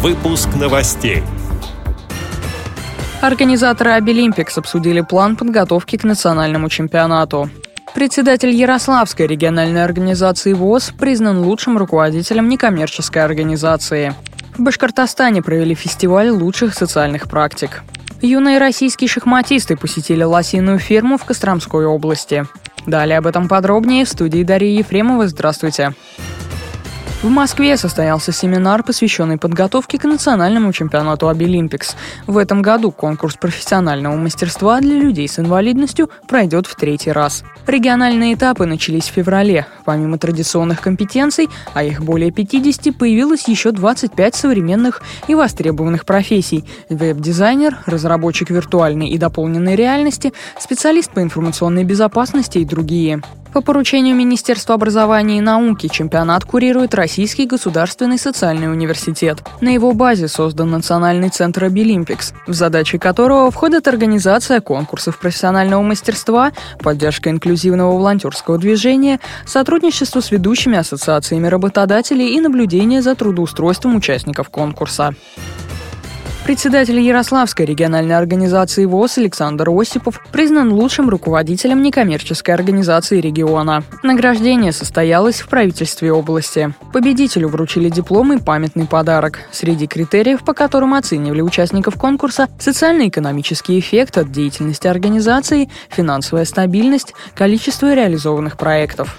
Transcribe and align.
Выпуск 0.00 0.50
новостей. 0.54 1.24
Организаторы 3.20 3.90
Обилимпикс 3.90 4.56
обсудили 4.56 5.00
план 5.00 5.34
подготовки 5.34 5.96
к 5.96 6.04
национальному 6.04 6.68
чемпионату. 6.68 7.50
Председатель 7.96 8.50
Ярославской 8.50 9.26
региональной 9.26 9.82
организации 9.82 10.52
ВОЗ 10.52 10.92
признан 10.96 11.40
лучшим 11.40 11.76
руководителем 11.78 12.48
некоммерческой 12.48 13.24
организации. 13.24 14.14
В 14.56 14.62
Башкортостане 14.62 15.42
провели 15.42 15.74
фестиваль 15.74 16.30
лучших 16.30 16.74
социальных 16.74 17.28
практик. 17.28 17.82
Юные 18.22 18.58
российские 18.58 19.08
шахматисты 19.08 19.76
посетили 19.76 20.22
лосиную 20.22 20.78
ферму 20.78 21.18
в 21.18 21.24
Костромской 21.24 21.86
области. 21.86 22.46
Далее 22.86 23.18
об 23.18 23.26
этом 23.26 23.48
подробнее 23.48 24.04
в 24.04 24.08
студии 24.08 24.44
Дарьи 24.44 24.76
Ефремовой. 24.76 25.26
Здравствуйте. 25.26 25.90
Здравствуйте. 25.90 26.07
В 27.20 27.28
Москве 27.30 27.76
состоялся 27.76 28.30
семинар, 28.30 28.84
посвященный 28.84 29.38
подготовке 29.38 29.98
к 29.98 30.04
национальному 30.04 30.72
чемпионату 30.72 31.28
Обилимпикс. 31.28 31.96
В 32.28 32.38
этом 32.38 32.62
году 32.62 32.92
конкурс 32.92 33.34
профессионального 33.34 34.14
мастерства 34.14 34.78
для 34.78 34.94
людей 34.94 35.26
с 35.26 35.40
инвалидностью 35.40 36.10
пройдет 36.28 36.68
в 36.68 36.76
третий 36.76 37.10
раз. 37.10 37.42
Региональные 37.66 38.34
этапы 38.34 38.66
начались 38.66 39.08
в 39.08 39.14
феврале. 39.14 39.66
Помимо 39.84 40.16
традиционных 40.16 40.80
компетенций, 40.80 41.48
а 41.74 41.82
их 41.82 42.04
более 42.04 42.30
50, 42.30 42.96
появилось 42.96 43.48
еще 43.48 43.72
25 43.72 44.34
современных 44.36 45.02
и 45.26 45.34
востребованных 45.34 46.04
профессий. 46.04 46.64
Веб-дизайнер, 46.88 47.78
разработчик 47.86 48.50
виртуальной 48.50 49.08
и 49.08 49.18
дополненной 49.18 49.74
реальности, 49.74 50.32
специалист 50.56 51.10
по 51.10 51.20
информационной 51.20 51.82
безопасности 51.82 52.58
и 52.58 52.64
другие. 52.64 53.22
По 53.52 53.62
поручению 53.62 54.14
Министерства 54.14 54.74
образования 54.74 55.38
и 55.38 55.40
науки 55.40 55.88
чемпионат 55.88 56.44
курирует 56.44 56.94
Российский 56.94 57.46
государственный 57.46 58.18
социальный 58.18 58.70
университет. 58.70 59.42
На 59.60 59.70
его 59.70 59.92
базе 59.92 60.28
создан 60.28 60.70
Национальный 60.70 61.30
центр 61.30 61.64
Обилимпикс, 61.64 62.34
в 62.46 62.52
задачи 62.52 62.98
которого 62.98 63.50
входит 63.50 63.88
организация 63.88 64.60
конкурсов 64.60 65.18
профессионального 65.18 65.82
мастерства, 65.82 66.52
поддержка 66.80 67.30
инклюзивного 67.30 67.96
волонтерского 67.96 68.58
движения, 68.58 69.18
сотрудничество 69.46 70.20
с 70.20 70.30
ведущими 70.30 70.76
ассоциациями 70.76 71.46
работодателей 71.46 72.34
и 72.36 72.40
наблюдение 72.40 73.02
за 73.02 73.14
трудоустройством 73.14 73.96
участников 73.96 74.50
конкурса. 74.50 75.14
Председатель 76.48 76.98
Ярославской 76.98 77.66
региональной 77.66 78.16
организации 78.16 78.86
ВОЗ 78.86 79.18
Александр 79.18 79.68
Осипов 79.68 80.18
признан 80.32 80.72
лучшим 80.72 81.10
руководителем 81.10 81.82
некоммерческой 81.82 82.54
организации 82.54 83.20
региона. 83.20 83.84
Награждение 84.02 84.72
состоялось 84.72 85.42
в 85.42 85.48
правительстве 85.48 86.10
области. 86.10 86.72
Победителю 86.90 87.48
вручили 87.48 87.90
диплом 87.90 88.32
и 88.32 88.40
памятный 88.40 88.86
подарок. 88.86 89.40
Среди 89.52 89.86
критериев, 89.86 90.42
по 90.42 90.54
которым 90.54 90.94
оценивали 90.94 91.42
участников 91.42 91.96
конкурса, 91.96 92.48
социально-экономический 92.58 93.78
эффект 93.78 94.16
от 94.16 94.32
деятельности 94.32 94.86
организации, 94.86 95.68
финансовая 95.90 96.46
стабильность, 96.46 97.12
количество 97.34 97.92
реализованных 97.92 98.56
проектов. 98.56 99.18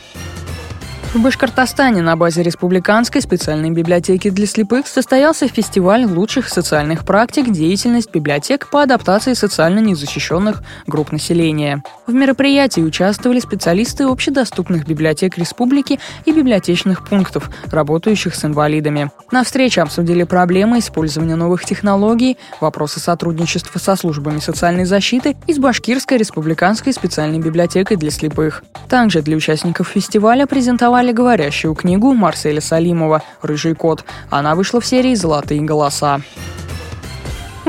В 1.11 1.19
Башкортостане 1.19 2.03
на 2.03 2.15
базе 2.15 2.43
Республиканской 2.43 3.19
специальной 3.23 3.71
библиотеки 3.71 4.29
для 4.29 4.45
слепых 4.45 4.85
состоялся 4.85 5.47
фестиваль 5.47 6.05
лучших 6.05 6.47
социальных 6.47 7.03
практик 7.03 7.49
деятельность 7.49 8.11
библиотек 8.13 8.69
по 8.69 8.83
адаптации 8.83 9.33
социально 9.33 9.79
незащищенных 9.79 10.61
групп 10.85 11.11
населения. 11.11 11.81
В 12.05 12.13
мероприятии 12.13 12.81
участвовали 12.81 13.39
специалисты 13.39 14.03
общедоступных 14.03 14.85
библиотек 14.85 15.39
республики 15.39 15.99
и 16.25 16.31
библиотечных 16.31 17.03
пунктов, 17.03 17.49
работающих 17.71 18.35
с 18.35 18.45
инвалидами. 18.45 19.09
На 19.31 19.43
встрече 19.43 19.81
обсудили 19.81 20.25
проблемы 20.25 20.77
использования 20.77 21.35
новых 21.35 21.65
технологий, 21.65 22.37
вопросы 22.61 22.99
сотрудничества 22.99 23.79
со 23.79 23.95
службами 23.95 24.37
социальной 24.37 24.85
защиты 24.85 25.35
и 25.47 25.53
с 25.55 25.57
Башкирской 25.57 26.19
республиканской 26.19 26.93
специальной 26.93 27.39
библиотекой 27.39 27.97
для 27.97 28.11
слепых. 28.11 28.63
Также 28.87 29.23
для 29.23 29.35
участников 29.35 29.87
фестиваля 29.87 30.45
презентовали 30.45 30.98
презентовали 30.99 31.11
говорящую 31.13 31.75
книгу 31.75 32.13
Марселя 32.13 32.59
Салимова 32.59 33.23
«Рыжий 33.41 33.73
кот». 33.73 34.03
Она 34.29 34.55
вышла 34.55 34.81
в 34.81 34.85
серии 34.85 35.15
«Золотые 35.15 35.61
голоса». 35.61 36.19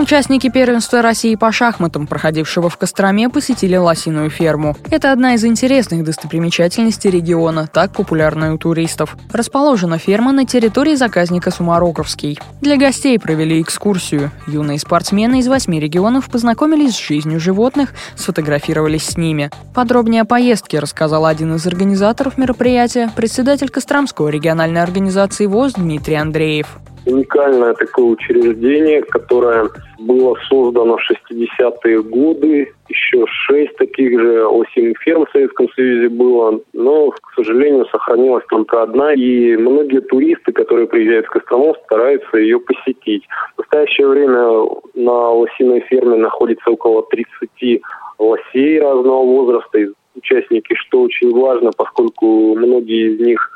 Участники 0.01 0.49
первенства 0.49 1.03
России 1.03 1.35
по 1.35 1.53
шахматам, 1.53 2.07
проходившего 2.07 2.71
в 2.71 2.79
Костроме, 2.79 3.29
посетили 3.29 3.77
лосиную 3.77 4.31
ферму. 4.31 4.75
Это 4.91 5.13
одна 5.13 5.35
из 5.35 5.45
интересных 5.45 6.05
достопримечательностей 6.05 7.11
региона, 7.11 7.69
так 7.71 7.93
популярная 7.93 8.55
у 8.55 8.59
туристов. 8.59 9.19
Расположена 9.31 9.99
ферма 9.99 10.33
на 10.33 10.47
территории 10.47 10.95
заказника 10.95 11.51
Сумароковский. 11.51 12.39
Для 12.63 12.79
гостей 12.79 13.19
провели 13.19 13.61
экскурсию. 13.61 14.31
Юные 14.47 14.79
спортсмены 14.79 15.41
из 15.41 15.49
восьми 15.49 15.79
регионов 15.79 16.31
познакомились 16.31 16.95
с 16.95 17.07
жизнью 17.07 17.39
животных, 17.39 17.93
сфотографировались 18.17 19.05
с 19.05 19.19
ними. 19.19 19.51
Подробнее 19.75 20.23
о 20.23 20.25
поездке 20.25 20.79
рассказал 20.79 21.27
один 21.27 21.57
из 21.57 21.67
организаторов 21.67 22.39
мероприятия, 22.39 23.11
председатель 23.15 23.69
Костромской 23.69 24.33
региональной 24.33 24.83
организации 24.83 25.45
ВОЗ 25.45 25.75
Дмитрий 25.75 26.15
Андреев 26.15 26.79
уникальное 27.07 27.75
такое 27.75 28.07
учреждение, 28.07 29.03
которое 29.03 29.69
было 29.99 30.37
создано 30.49 30.97
в 30.97 31.11
60-е 31.11 32.03
годы. 32.03 32.73
Еще 32.89 33.25
шесть 33.27 33.77
таких 33.77 34.19
же 34.21 34.47
осень 34.47 34.95
ферм 35.01 35.27
в 35.27 35.31
Советском 35.31 35.69
Союзе 35.75 36.09
было, 36.09 36.61
но, 36.73 37.11
к 37.11 37.35
сожалению, 37.37 37.87
сохранилась 37.87 38.45
только 38.49 38.83
одна. 38.83 39.13
И 39.15 39.57
многие 39.57 40.01
туристы, 40.01 40.53
которые 40.53 40.87
приезжают 40.87 41.27
в 41.27 41.31
Кострому, 41.31 41.77
стараются 41.85 42.39
ее 42.39 42.59
посетить. 42.61 43.25
В 43.57 43.59
настоящее 43.61 44.09
время 44.09 44.67
на 44.95 45.31
лосиной 45.31 45.81
ферме 45.81 46.17
находится 46.17 46.71
около 46.71 47.05
30 47.11 47.83
лосей 48.19 48.81
разного 48.81 49.25
возраста, 49.25 49.79
участники, 50.15 50.75
что 50.75 51.03
очень 51.03 51.33
важно, 51.33 51.71
поскольку 51.77 52.55
многие 52.55 53.15
из 53.15 53.21
них 53.21 53.51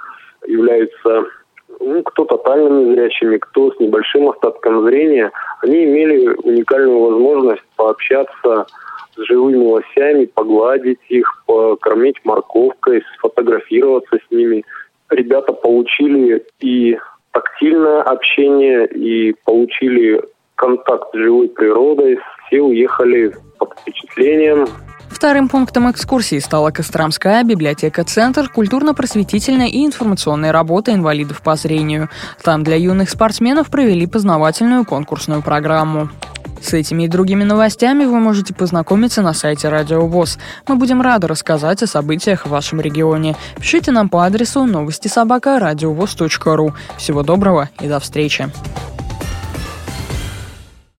являются 0.47 1.25
ну, 1.85 2.03
кто 2.03 2.25
тотально 2.25 2.69
незрячими, 2.81 3.39
кто 3.39 3.71
с 3.71 3.79
небольшим 3.79 4.29
остатком 4.29 4.85
зрения, 4.85 5.31
они 5.63 5.85
имели 5.85 6.29
уникальную 6.29 6.99
возможность 6.99 7.63
пообщаться 7.77 8.67
с 9.15 9.27
живыми 9.27 9.65
лосями, 9.65 10.25
погладить 10.27 11.01
их, 11.09 11.45
покормить 11.47 12.17
морковкой, 12.25 13.03
сфотографироваться 13.17 14.17
с 14.17 14.31
ними. 14.31 14.65
Ребята 15.11 15.53
получили 15.53 16.45
и 16.61 16.99
тактильное 17.33 18.03
общение, 18.03 18.87
и 18.87 19.35
получили 19.45 20.21
контакт 20.57 21.11
с 21.13 21.19
живой 21.19 21.49
природой. 21.49 22.19
Все 22.47 22.61
уехали 22.61 23.33
под 23.59 23.73
впечатлением, 23.79 24.67
Вторым 25.25 25.49
пунктом 25.49 25.91
экскурсии 25.91 26.39
стала 26.39 26.71
Костромская 26.71 27.43
библиотека-центр 27.45 28.51
культурно-просветительной 28.51 29.71
и 29.71 29.87
информационной 29.87 30.51
работы 30.51 30.93
инвалидов 30.93 31.41
по 31.41 31.57
зрению. 31.57 32.11
Там 32.43 32.63
для 32.63 32.77
юных 32.77 33.09
спортсменов 33.09 33.71
провели 33.71 34.07
познавательную 34.07 34.85
конкурсную 34.85 35.41
программу. 35.41 36.11
С 36.61 36.75
этими 36.75 37.05
и 37.05 37.09
другими 37.09 37.43
новостями 37.43 38.05
вы 38.05 38.21
можете 38.21 38.53
познакомиться 38.53 39.23
на 39.23 39.33
сайте 39.33 39.71
Радио 39.71 40.07
ВОЗ. 40.07 40.37
Мы 40.69 40.77
будем 40.77 41.01
рады 41.01 41.27
рассказать 41.27 41.83
о 41.83 41.87
событиях 41.87 42.45
в 42.45 42.51
вашем 42.51 42.83
регионе. 42.83 43.35
Пишите 43.57 43.93
нам 43.93 44.11
по 44.11 44.27
адресу 44.27 44.67
новости 44.67 45.09
собака 45.09 45.59
ру. 45.59 46.75
Всего 46.99 47.23
доброго 47.23 47.71
и 47.81 47.89
до 47.89 47.99
встречи. 47.99 48.51